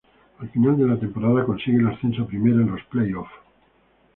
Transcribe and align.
Al 0.39 0.49
final 0.49 0.77
de 0.79 0.87
la 0.87 0.99
temporada 0.99 1.45
consigue 1.45 1.77
el 1.77 1.87
ascenso 1.87 2.23
a 2.23 2.27
Primera 2.27 2.55
en 2.61 2.71
los 2.71 2.81
play-offs. 2.85 3.29